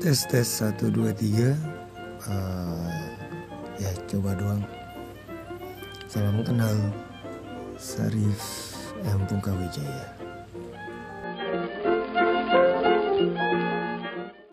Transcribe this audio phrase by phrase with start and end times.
[0.00, 1.52] Tes tes satu dua tiga.
[2.24, 2.88] Eh,
[3.84, 4.64] ya coba doang.
[6.08, 6.72] Salam kenal.
[7.76, 8.40] Sarif
[9.04, 9.20] M.
[9.28, 10.29] Pungkawijaya.